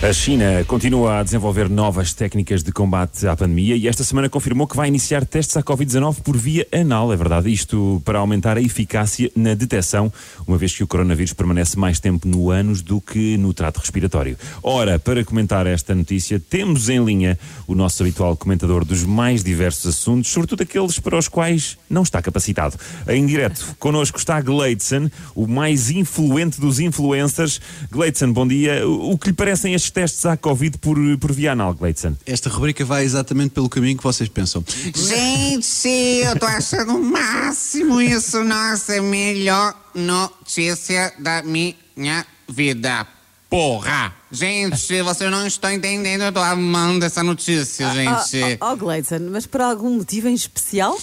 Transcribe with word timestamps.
A 0.00 0.12
China 0.12 0.64
continua 0.64 1.18
a 1.18 1.22
desenvolver 1.24 1.68
novas 1.68 2.12
técnicas 2.12 2.62
de 2.62 2.70
combate 2.70 3.26
à 3.26 3.34
pandemia 3.34 3.74
e 3.74 3.88
esta 3.88 4.04
semana 4.04 4.28
confirmou 4.28 4.64
que 4.64 4.76
vai 4.76 4.86
iniciar 4.86 5.26
testes 5.26 5.56
à 5.56 5.62
Covid-19 5.62 6.22
por 6.22 6.36
via 6.36 6.64
anal, 6.72 7.12
é 7.12 7.16
verdade. 7.16 7.52
Isto 7.52 8.00
para 8.04 8.20
aumentar 8.20 8.56
a 8.56 8.60
eficácia 8.60 9.28
na 9.34 9.54
detecção, 9.54 10.12
uma 10.46 10.56
vez 10.56 10.72
que 10.72 10.84
o 10.84 10.86
coronavírus 10.86 11.32
permanece 11.32 11.76
mais 11.76 11.98
tempo 11.98 12.28
no 12.28 12.48
ânus 12.48 12.80
do 12.80 13.00
que 13.00 13.36
no 13.38 13.52
trato 13.52 13.80
respiratório. 13.80 14.38
Ora, 14.62 15.00
para 15.00 15.24
comentar 15.24 15.66
esta 15.66 15.96
notícia, 15.96 16.38
temos 16.38 16.88
em 16.88 17.04
linha 17.04 17.36
o 17.66 17.74
nosso 17.74 18.00
habitual 18.00 18.36
comentador 18.36 18.84
dos 18.84 19.02
mais 19.02 19.42
diversos 19.42 19.96
assuntos, 19.96 20.30
sobretudo 20.30 20.62
aqueles 20.62 21.00
para 21.00 21.18
os 21.18 21.26
quais 21.26 21.76
não 21.90 22.04
está 22.04 22.22
capacitado. 22.22 22.76
Em 23.08 23.26
direto, 23.26 23.74
connosco 23.80 24.16
está 24.16 24.40
Gleidson, 24.40 25.10
o 25.34 25.48
mais 25.48 25.90
influente 25.90 26.60
dos 26.60 26.78
influencers. 26.78 27.60
Gleidson, 27.90 28.32
bom 28.32 28.46
dia. 28.46 28.86
O 28.86 29.18
que 29.18 29.30
lhe 29.30 29.34
parecem 29.34 29.74
estes 29.74 29.87
testes 29.90 30.24
à 30.26 30.36
Covid 30.36 30.78
por, 30.78 30.96
por 31.18 31.32
via 31.32 31.52
anal, 31.52 31.74
Gleidson? 31.74 32.16
Esta 32.26 32.48
rubrica 32.48 32.84
vai 32.84 33.04
exatamente 33.04 33.50
pelo 33.50 33.68
caminho 33.68 33.96
que 33.96 34.02
vocês 34.02 34.28
pensam. 34.28 34.64
Gente, 34.94 35.88
eu 35.88 36.38
tô 36.38 36.46
achando 36.46 36.96
o 36.96 37.02
máximo 37.02 38.00
isso. 38.00 38.42
Nossa, 38.44 38.94
é 38.94 38.98
a 38.98 39.02
melhor 39.02 39.74
notícia 39.94 41.12
da 41.18 41.42
minha 41.42 42.26
vida. 42.48 43.06
Porra! 43.50 44.14
Gente, 44.30 45.02
vocês 45.02 45.30
não 45.30 45.46
estão 45.46 45.72
entendendo. 45.72 46.22
Eu 46.22 46.32
tô 46.32 46.40
amando 46.40 47.04
essa 47.04 47.22
notícia, 47.22 47.90
gente. 47.94 48.58
Ó, 48.60 48.72
oh, 48.72 48.76
Gleidson, 48.76 49.20
mas 49.30 49.46
por 49.46 49.62
algum 49.62 49.96
motivo 49.96 50.28
em 50.28 50.34
especial? 50.34 50.98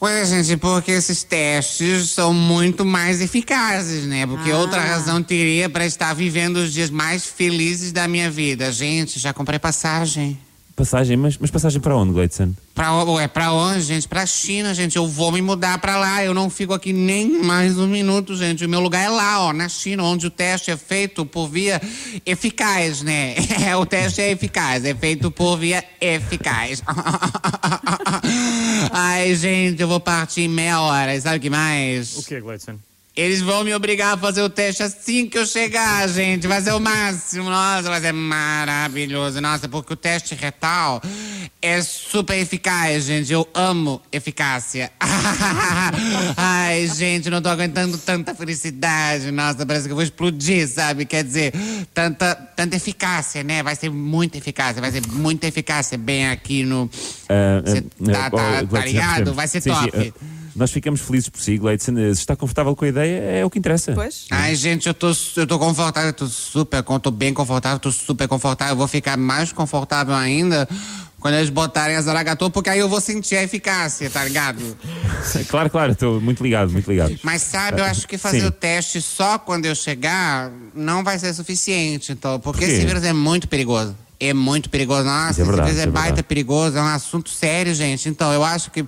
Ué, 0.00 0.24
gente, 0.24 0.56
porque 0.56 0.92
esses 0.92 1.24
testes 1.24 2.10
são 2.10 2.32
muito 2.32 2.84
mais 2.84 3.20
eficazes, 3.20 4.04
né? 4.06 4.24
Porque 4.26 4.50
Ah. 4.52 4.58
outra 4.58 4.80
razão 4.80 5.20
teria 5.20 5.68
para 5.68 5.84
estar 5.84 6.14
vivendo 6.14 6.58
os 6.58 6.72
dias 6.72 6.88
mais 6.88 7.24
felizes 7.26 7.90
da 7.90 8.06
minha 8.06 8.30
vida. 8.30 8.70
Gente, 8.70 9.18
já 9.18 9.32
comprei 9.32 9.58
passagem. 9.58 10.38
Passagem, 10.76 11.16
mas, 11.16 11.36
mas 11.36 11.50
passagem 11.50 11.80
para 11.80 11.96
onde, 11.96 12.12
Gleidson? 12.12 12.54
Pra, 12.72 12.94
ué, 13.06 13.26
pra 13.26 13.52
onde, 13.52 13.80
gente? 13.80 14.06
Pra 14.06 14.24
China, 14.24 14.72
gente. 14.72 14.94
Eu 14.94 15.08
vou 15.08 15.32
me 15.32 15.42
mudar 15.42 15.76
pra 15.78 15.96
lá. 15.96 16.22
Eu 16.24 16.32
não 16.32 16.48
fico 16.48 16.72
aqui 16.72 16.92
nem 16.92 17.42
mais 17.42 17.76
um 17.76 17.88
minuto, 17.88 18.36
gente. 18.36 18.64
O 18.64 18.68
meu 18.68 18.78
lugar 18.78 19.02
é 19.04 19.08
lá, 19.08 19.40
ó, 19.46 19.52
na 19.52 19.68
China, 19.68 20.04
onde 20.04 20.28
o 20.28 20.30
teste 20.30 20.70
é 20.70 20.76
feito 20.76 21.26
por 21.26 21.48
via 21.48 21.82
eficaz, 22.24 23.02
né? 23.02 23.34
o 23.76 23.84
teste 23.84 24.20
é 24.20 24.30
eficaz, 24.30 24.84
é 24.84 24.94
feito 24.94 25.28
por 25.32 25.56
via 25.56 25.82
eficaz. 26.00 26.80
Ai, 29.00 29.32
gente, 29.36 29.80
eu 29.80 29.86
vou 29.86 30.00
partir 30.00 30.40
em 30.40 30.48
meia 30.48 30.80
hora. 30.80 31.20
Sabe 31.20 31.36
o 31.36 31.40
que 31.40 31.48
mais? 31.48 32.16
O 32.18 32.24
que, 32.24 32.40
Gleidson? 32.40 32.80
Eles 33.18 33.40
vão 33.40 33.64
me 33.64 33.74
obrigar 33.74 34.14
a 34.14 34.16
fazer 34.16 34.42
o 34.42 34.48
teste 34.48 34.80
assim 34.80 35.26
que 35.26 35.36
eu 35.36 35.44
chegar, 35.44 36.08
gente. 36.08 36.46
Vai 36.46 36.62
ser 36.62 36.72
o 36.72 36.78
máximo. 36.78 37.50
Nossa, 37.50 37.88
vai 37.88 38.00
ser 38.00 38.12
maravilhoso. 38.12 39.40
Nossa, 39.40 39.68
porque 39.68 39.92
o 39.92 39.96
teste 39.96 40.36
retal 40.36 41.02
é 41.60 41.82
super 41.82 42.38
eficaz, 42.38 43.06
gente. 43.06 43.32
Eu 43.32 43.44
amo 43.52 44.00
eficácia. 44.12 44.92
Ai, 46.36 46.86
gente, 46.86 47.28
não 47.28 47.42
tô 47.42 47.48
aguentando 47.48 47.98
tanta 47.98 48.36
felicidade. 48.36 49.32
Nossa, 49.32 49.66
parece 49.66 49.86
que 49.86 49.90
eu 49.90 49.96
vou 49.96 50.04
explodir, 50.04 50.68
sabe? 50.68 51.04
Quer 51.04 51.24
dizer, 51.24 51.52
tanta, 51.92 52.36
tanta 52.36 52.76
eficácia, 52.76 53.42
né? 53.42 53.64
Vai 53.64 53.74
ser 53.74 53.90
muita 53.90 54.38
eficácia. 54.38 54.80
Vai 54.80 54.92
ser 54.92 55.02
muita 55.08 55.48
eficácia 55.48 55.98
bem 55.98 56.28
aqui 56.28 56.62
no. 56.62 56.88
Cê 56.92 57.28
ah, 57.28 57.60
tá- 58.12 58.26
ah, 58.26 58.30
tá- 58.30 58.66
tá 58.70 58.84
ligado? 58.84 59.34
Vai 59.34 59.48
ser 59.48 59.60
Sim, 59.60 59.74
sim, 59.74 59.90
top. 59.90 60.14
Nós 60.58 60.70
ficamos 60.70 61.00
felizes 61.00 61.28
por 61.28 61.40
si, 61.40 61.56
Gleidson. 61.56 61.94
Se 61.94 62.20
está 62.20 62.36
confortável 62.36 62.74
com 62.76 62.84
a 62.84 62.88
ideia, 62.88 63.20
é 63.20 63.44
o 63.44 63.50
que 63.50 63.58
interessa. 63.58 63.92
Pois. 63.92 64.26
Ai, 64.30 64.54
gente, 64.54 64.86
eu 64.88 64.94
tô, 64.94 65.12
eu 65.36 65.46
tô 65.46 65.58
confortável, 65.58 66.10
eu 66.10 66.14
tô 66.14 66.26
super, 66.26 66.82
tô 66.82 67.10
bem 67.10 67.32
confortável, 67.32 67.78
tô 67.78 67.90
super 67.90 68.28
confortável. 68.28 68.72
Eu 68.72 68.78
vou 68.78 68.88
ficar 68.88 69.16
mais 69.16 69.52
confortável 69.52 70.14
ainda 70.14 70.68
quando 71.20 71.34
eles 71.34 71.50
botarem 71.50 71.96
as 71.96 72.06
aragatô, 72.06 72.48
porque 72.50 72.70
aí 72.70 72.78
eu 72.78 72.88
vou 72.88 73.00
sentir 73.00 73.36
a 73.36 73.42
eficácia, 73.42 74.08
tá 74.10 74.24
ligado? 74.24 74.58
Claro, 75.48 75.68
claro, 75.68 75.92
estou 75.92 76.20
muito 76.20 76.42
ligado, 76.42 76.70
muito 76.70 76.88
ligado. 76.90 77.18
Mas 77.22 77.42
sabe, 77.42 77.80
eu 77.80 77.84
acho 77.84 78.06
que 78.06 78.16
fazer 78.16 78.40
Sim. 78.40 78.46
o 78.46 78.50
teste 78.50 79.02
só 79.02 79.38
quando 79.38 79.66
eu 79.66 79.74
chegar 79.74 80.50
não 80.74 81.02
vai 81.02 81.18
ser 81.18 81.34
suficiente, 81.34 82.12
então, 82.12 82.38
porque 82.38 82.64
Por 82.64 82.72
esse 82.72 82.86
vírus 82.86 83.02
é 83.02 83.12
muito 83.12 83.48
perigoso. 83.48 83.96
É 84.20 84.32
muito 84.32 84.70
perigoso. 84.70 85.04
Nossa, 85.04 85.42
é 85.42 85.44
verdade, 85.44 85.70
esse 85.70 85.76
vírus 85.76 85.78
é, 85.78 85.82
é 85.82 85.86
baita 85.86 86.06
verdade. 86.06 86.22
perigoso, 86.24 86.78
é 86.78 86.82
um 86.82 86.86
assunto 86.86 87.30
sério, 87.30 87.74
gente. 87.74 88.08
Então, 88.08 88.32
eu 88.32 88.42
acho 88.42 88.70
que. 88.70 88.84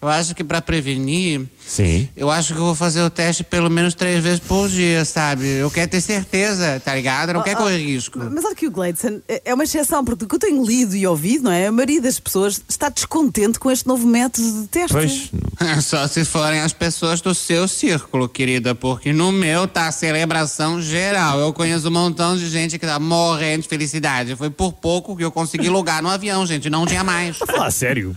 Eu 0.00 0.08
acho 0.08 0.34
que 0.34 0.44
pra 0.44 0.60
prevenir, 0.60 1.46
Sim. 1.66 2.08
eu 2.16 2.30
acho 2.30 2.52
que 2.52 2.60
eu 2.60 2.64
vou 2.64 2.74
fazer 2.74 3.02
o 3.02 3.10
teste 3.10 3.42
pelo 3.42 3.70
menos 3.70 3.94
três 3.94 4.22
vezes 4.22 4.40
por 4.40 4.68
dia, 4.68 5.04
sabe? 5.04 5.46
Eu 5.46 5.70
quero 5.70 5.90
ter 5.90 6.00
certeza, 6.00 6.80
tá 6.84 6.94
ligado? 6.94 7.30
Eu 7.30 7.34
não 7.34 7.42
quero 7.42 7.58
correr 7.58 7.78
risco. 7.78 8.18
Mas 8.18 8.44
olha 8.44 8.54
que 8.54 8.66
o 8.66 8.70
Gleidson 8.70 9.20
é 9.28 9.36
é 9.46 9.54
uma 9.54 9.62
exceção, 9.64 10.04
porque 10.04 10.24
o 10.24 10.28
que 10.28 10.34
eu 10.34 10.38
tenho 10.40 10.64
lido 10.64 10.96
e 10.96 11.06
ouvido, 11.06 11.44
não 11.44 11.52
é? 11.52 11.68
A 11.68 11.72
maioria 11.72 12.00
das 12.00 12.18
pessoas 12.18 12.60
está 12.68 12.88
descontente 12.88 13.58
com 13.60 13.70
este 13.70 13.86
novo 13.86 14.06
método 14.06 14.62
de 14.62 14.66
teste. 14.66 14.92
Pois, 14.92 15.30
Só 15.82 16.06
se 16.08 16.24
forem 16.24 16.60
as 16.60 16.72
pessoas 16.72 17.20
do 17.20 17.34
seu 17.34 17.68
círculo, 17.68 18.28
querida, 18.28 18.74
porque 18.74 19.12
no 19.12 19.30
meu 19.32 19.66
tá 19.66 19.90
celebração 19.92 20.82
geral. 20.82 21.38
Eu 21.38 21.52
conheço 21.52 21.88
um 21.88 21.92
montão 21.92 22.36
de 22.36 22.48
gente 22.48 22.78
que 22.78 22.86
tá 22.86 22.98
morrendo 22.98 23.62
de 23.62 23.68
felicidade. 23.68 24.36
Foi 24.36 24.50
por 24.50 24.72
pouco 24.72 25.16
que 25.16 25.24
eu 25.24 25.30
consegui 25.30 25.68
lugar 25.70 26.02
no 26.02 26.08
avião, 26.08 26.44
gente. 26.44 26.68
Não 26.68 26.86
tinha 26.86 27.04
mais. 27.04 27.36
falar 27.38 27.70
sério. 27.70 28.14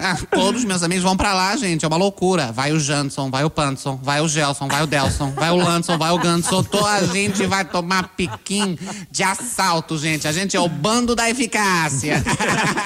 Ah, 0.00 0.16
todos 0.30 0.64
meus 0.64 0.84
amigos 0.84 1.02
vão 1.02 1.16
pra 1.16 1.34
lá, 1.34 1.56
gente. 1.56 1.84
É 1.84 1.88
uma 1.88 1.96
loucura. 1.96 2.52
Vai 2.52 2.70
o 2.72 2.78
Janson, 2.78 3.30
vai 3.30 3.44
o 3.44 3.50
Panson, 3.50 3.98
vai 4.00 4.20
o 4.20 4.28
Gelson, 4.28 4.68
vai 4.68 4.82
o 4.82 4.86
Delson, 4.86 5.32
vai 5.32 5.50
o 5.50 5.56
Lanson, 5.56 5.98
vai 5.98 6.10
o 6.12 6.18
Ganson. 6.18 6.62
Toda 6.62 6.88
a 6.88 7.02
gente 7.04 7.44
vai 7.46 7.64
tomar 7.64 8.14
piquim 8.16 8.78
de 9.10 9.22
assalto, 9.24 9.98
gente. 9.98 10.28
A 10.28 10.32
gente 10.32 10.56
é 10.56 10.60
o 10.60 10.68
bando 10.68 11.16
da 11.16 11.28
eficácia. 11.28 12.22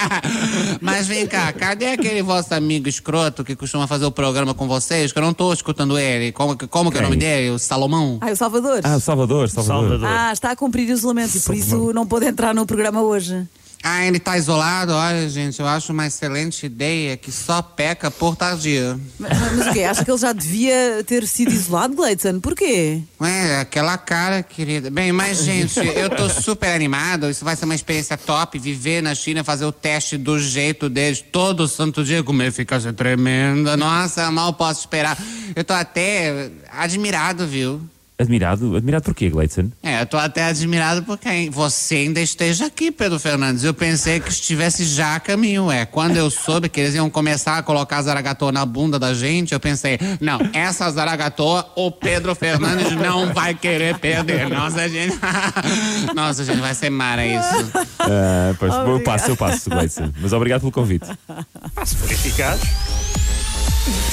Mas 0.81 1.07
vem 1.07 1.27
cá, 1.27 1.53
cadê 1.53 1.89
aquele 1.89 2.23
vosso 2.23 2.55
amigo 2.55 2.89
escroto 2.89 3.45
que 3.45 3.55
costuma 3.55 3.87
fazer 3.87 4.05
o 4.07 4.11
programa 4.11 4.55
com 4.55 4.67
vocês? 4.67 5.13
Que 5.13 5.19
eu 5.19 5.23
não 5.23 5.35
tô 5.35 5.53
escutando 5.53 5.99
ele. 5.99 6.33
Como, 6.33 6.57
que- 6.57 6.67
como 6.67 6.91
que 6.91 6.97
é 6.97 7.01
o 7.01 7.05
nome 7.05 7.17
dele? 7.17 7.51
O 7.51 7.59
Salomão? 7.59 8.19
Ah, 8.21 8.31
o 8.31 8.37
Salvador. 8.37 8.81
Ah, 8.85 8.97
o 8.97 9.01
Salvador, 9.01 9.49
Salvador. 9.51 10.01
Ah, 10.05 10.33
está 10.33 10.51
a 10.53 10.57
cumprir 10.57 10.89
isolamento 10.89 11.37
e 11.37 11.41
por 11.41 11.55
isso 11.55 11.93
não 11.93 12.07
pôde 12.07 12.27
entrar 12.27 12.55
no 12.55 12.65
programa 12.65 13.03
hoje. 13.03 13.47
Ah, 13.83 14.07
ele 14.07 14.21
tá 14.21 14.39
isolado? 14.39 14.93
Olha, 14.93 15.29
gente, 15.29 15.59
eu 15.59 15.67
acho 15.67 15.93
uma 15.93 16.07
excelente 16.07 16.67
ideia 16.67 17.17
que 17.17 17.33
só 17.33 17.61
peca 17.61 18.11
por 18.11 18.37
tardia. 18.37 18.99
Mas, 19.19 19.39
mas 19.57 19.67
o 19.67 19.73
quê? 19.73 19.83
Acha 19.83 20.05
que 20.05 20.11
ele 20.11 20.19
já 20.19 20.33
devia 20.33 21.03
ter 21.05 21.27
sido 21.27 21.51
isolado, 21.51 21.97
Gleidson? 21.97 22.39
Porquê? 22.39 23.01
Ué, 23.21 23.61
aquela 23.61 23.99
cara, 23.99 24.43
querida. 24.43 24.89
Bem, 24.89 25.11
mas, 25.11 25.43
gente, 25.43 25.81
eu 25.81 26.09
tô 26.09 26.29
super 26.29 26.73
animado. 26.73 27.29
Isso 27.29 27.45
vai 27.45 27.57
ser 27.57 27.65
uma 27.65 27.75
experiência 27.75 28.17
top. 28.17 28.57
Viver 28.59 29.03
na 29.03 29.15
China, 29.17 29.43
fazer 29.43 29.65
o 29.65 29.73
teste 29.73 30.17
do 30.17 30.39
jeito 30.39 30.89
deles 30.89 31.25
todo 31.33 31.67
santo 31.67 32.05
dia, 32.05 32.23
com 32.23 32.31
uma 32.31 32.47
eficácia 32.47 32.93
tremenda. 32.93 33.77
Nossa, 33.77 34.31
mal 34.31 34.53
posso 34.53 34.81
esperar. 34.81 35.19
Eu 35.57 35.65
tô 35.65 35.73
até 35.73 36.51
admirado, 36.71 37.47
viu? 37.47 37.81
Admirado? 38.23 38.77
Admirado 38.77 39.05
por 39.05 39.15
quê, 39.15 39.29
Gleidson? 39.29 39.71
É, 39.83 40.01
eu 40.03 40.07
tô 40.07 40.17
até 40.17 40.45
admirado 40.45 41.03
porque 41.03 41.51
você 41.51 41.97
ainda 41.97 42.21
esteja 42.21 42.67
aqui, 42.67 42.91
Pedro 42.91 43.19
Fernandes. 43.19 43.65
Eu 43.65 43.75
pensei 43.75 44.21
que 44.21 44.31
estivesse 44.31 44.85
já 44.85 45.17
a 45.17 45.21
caminho, 45.21 45.71
é. 45.71 45.85
Quando 45.85 46.17
eu 46.17 46.31
soube 46.31 46.69
que 46.69 46.81
eles 46.81 46.95
iam 46.95 47.11
começar 47.11 47.59
a 47.59 47.63
colocar 47.63 48.01
zaragatô 48.03 48.51
na 48.51 48.65
bunda 48.65 48.99
da 48.99 49.13
gente, 49.13 49.53
eu 49.53 49.61
pensei, 49.61 49.99
não, 50.21 50.39
essa 50.53 50.91
zaragatô, 50.91 51.65
o 51.77 51.91
Pedro 51.91 52.35
Fernandes 52.35 52.93
não 52.97 53.33
vai 53.33 53.55
querer 53.55 53.99
perder. 53.99 54.49
Nossa, 54.49 54.89
gente. 54.89 55.19
Nossa, 56.15 56.45
gente, 56.45 56.61
vai 56.61 56.75
ser 56.75 56.91
mara 56.91 57.27
isso. 57.27 57.71
Ah, 57.99 58.55
pois, 58.59 58.73
eu 58.73 59.01
passo, 59.01 59.31
eu 59.31 59.37
passo, 59.37 59.71
Gleidson. 59.71 60.11
Mas 60.21 60.33
obrigado 60.33 60.61
pelo 60.61 60.73
convite. 60.73 61.07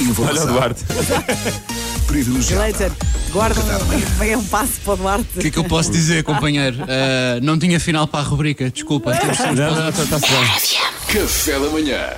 Informação 0.00 0.42
Olha 0.44 0.50
o 0.50 0.54
Duarte. 0.54 0.84
Guarda 3.32 3.60
um, 3.60 3.98
venha 4.18 4.38
um 4.38 4.44
passo 4.44 4.80
para 4.84 4.92
o 4.94 4.96
Duarte. 4.96 5.26
O 5.36 5.40
que 5.40 5.48
é 5.48 5.50
que 5.50 5.58
eu 5.58 5.64
posso 5.64 5.90
dizer, 5.90 6.22
companheiro? 6.24 6.78
Ah, 6.90 7.38
não 7.42 7.58
tinha 7.58 7.78
final 7.78 8.06
para 8.06 8.20
a 8.20 8.22
rubrica, 8.22 8.70
desculpa. 8.70 9.12
Temos- 9.16 9.38
Não, 9.56 9.74
não, 9.74 9.88
está-se 9.88 10.26
bem. 10.28 11.22
Café 11.22 11.52
da 11.58 11.68
manhã. 11.70 12.08